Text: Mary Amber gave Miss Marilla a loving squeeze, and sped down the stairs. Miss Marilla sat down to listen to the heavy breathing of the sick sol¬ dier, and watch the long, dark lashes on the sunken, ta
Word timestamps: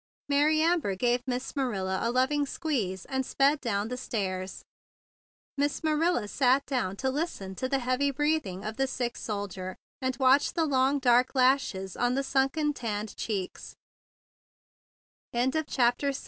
Mary 0.29 0.61
Amber 0.61 0.95
gave 0.95 1.21
Miss 1.27 1.55
Marilla 1.55 1.99
a 2.01 2.09
loving 2.09 2.47
squeeze, 2.47 3.05
and 3.05 3.23
sped 3.23 3.61
down 3.61 3.87
the 3.89 3.97
stairs. 3.97 4.63
Miss 5.59 5.83
Marilla 5.83 6.27
sat 6.27 6.65
down 6.65 6.95
to 6.95 7.11
listen 7.11 7.53
to 7.53 7.69
the 7.69 7.77
heavy 7.77 8.09
breathing 8.09 8.65
of 8.65 8.77
the 8.77 8.87
sick 8.87 9.13
sol¬ 9.13 9.47
dier, 9.47 9.75
and 10.01 10.17
watch 10.17 10.53
the 10.53 10.65
long, 10.65 10.97
dark 10.97 11.35
lashes 11.35 11.95
on 11.95 12.15
the 12.15 12.23
sunken, 12.23 12.73
ta 12.73 13.27